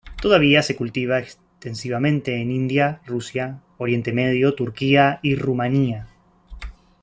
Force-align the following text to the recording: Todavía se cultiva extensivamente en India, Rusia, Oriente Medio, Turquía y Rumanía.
Todavía 0.19 0.63
se 0.63 0.75
cultiva 0.75 1.19
extensivamente 1.19 2.41
en 2.41 2.49
India, 2.49 3.01
Rusia, 3.05 3.61
Oriente 3.77 4.13
Medio, 4.13 4.55
Turquía 4.55 5.19
y 5.21 5.35
Rumanía. 5.35 6.07